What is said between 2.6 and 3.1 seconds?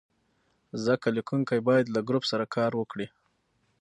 وکړي.